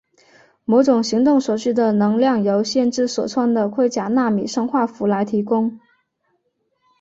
[0.65, 5.79] 某些行动所需的能量由先知所穿的盔甲纳米生化服来提供。